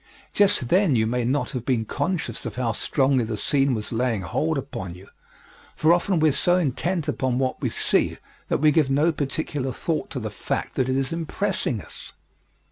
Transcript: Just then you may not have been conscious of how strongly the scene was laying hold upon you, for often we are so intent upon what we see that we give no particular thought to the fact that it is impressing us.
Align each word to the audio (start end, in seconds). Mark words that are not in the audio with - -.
Just 0.33 0.69
then 0.69 0.95
you 0.95 1.05
may 1.05 1.23
not 1.25 1.51
have 1.51 1.63
been 1.63 1.85
conscious 1.85 2.43
of 2.47 2.55
how 2.55 2.71
strongly 2.71 3.23
the 3.23 3.37
scene 3.37 3.75
was 3.75 3.91
laying 3.91 4.23
hold 4.23 4.57
upon 4.57 4.95
you, 4.95 5.07
for 5.75 5.93
often 5.93 6.19
we 6.19 6.29
are 6.29 6.31
so 6.31 6.57
intent 6.57 7.07
upon 7.07 7.37
what 7.37 7.61
we 7.61 7.69
see 7.69 8.17
that 8.47 8.57
we 8.57 8.71
give 8.71 8.89
no 8.89 9.11
particular 9.11 9.71
thought 9.71 10.09
to 10.09 10.19
the 10.19 10.31
fact 10.31 10.73
that 10.73 10.89
it 10.89 10.97
is 10.97 11.13
impressing 11.13 11.79
us. 11.81 12.13